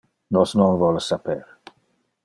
Nos 0.35 0.49
non 0.59 0.79
vole 0.83 1.01
saper. 1.09 1.41